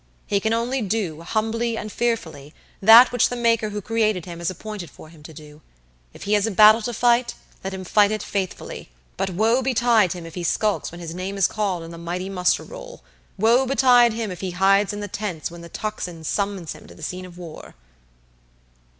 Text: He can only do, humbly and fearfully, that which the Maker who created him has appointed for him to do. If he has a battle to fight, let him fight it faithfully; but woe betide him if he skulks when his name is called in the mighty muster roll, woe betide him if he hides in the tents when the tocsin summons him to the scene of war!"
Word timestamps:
He 0.25 0.39
can 0.39 0.51
only 0.51 0.81
do, 0.81 1.21
humbly 1.21 1.77
and 1.77 1.91
fearfully, 1.91 2.55
that 2.81 3.11
which 3.11 3.29
the 3.29 3.35
Maker 3.35 3.69
who 3.69 3.83
created 3.83 4.25
him 4.25 4.39
has 4.39 4.49
appointed 4.49 4.89
for 4.89 5.09
him 5.09 5.21
to 5.21 5.31
do. 5.31 5.61
If 6.11 6.23
he 6.23 6.33
has 6.33 6.47
a 6.47 6.49
battle 6.49 6.81
to 6.81 6.91
fight, 6.91 7.35
let 7.63 7.71
him 7.71 7.83
fight 7.83 8.09
it 8.09 8.23
faithfully; 8.23 8.89
but 9.15 9.29
woe 9.29 9.61
betide 9.61 10.13
him 10.13 10.25
if 10.25 10.33
he 10.33 10.43
skulks 10.43 10.91
when 10.91 11.01
his 11.01 11.13
name 11.13 11.37
is 11.37 11.45
called 11.45 11.83
in 11.83 11.91
the 11.91 11.99
mighty 11.99 12.29
muster 12.29 12.63
roll, 12.63 13.03
woe 13.37 13.67
betide 13.67 14.13
him 14.13 14.31
if 14.31 14.41
he 14.41 14.49
hides 14.49 14.91
in 14.91 15.01
the 15.01 15.07
tents 15.07 15.51
when 15.51 15.61
the 15.61 15.69
tocsin 15.69 16.23
summons 16.23 16.73
him 16.73 16.87
to 16.87 16.95
the 16.95 17.03
scene 17.03 17.23
of 17.27 17.37
war!" 17.37 17.75